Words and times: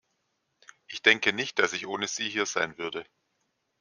Ich 0.87 1.03
denke 1.03 1.31
nicht, 1.31 1.59
dass 1.59 1.73
ich 1.73 1.85
ohne 1.85 2.07
sie 2.07 2.27
hier 2.27 2.47
sein 2.47 2.79
würde. 2.79 3.05